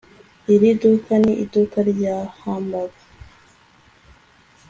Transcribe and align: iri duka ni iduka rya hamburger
iri 0.53 0.69
duka 0.81 1.13
ni 1.23 1.33
iduka 1.43 1.77
rya 1.91 2.15
hamburger 2.39 3.05